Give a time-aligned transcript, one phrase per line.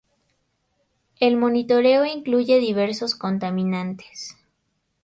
[1.19, 4.35] El monitoreo incluye diversos contaminantes.